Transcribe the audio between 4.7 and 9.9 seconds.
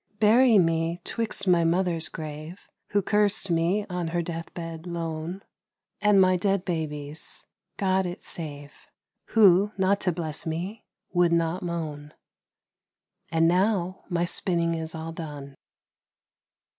lone) And my dead baby's (God it save!) Who,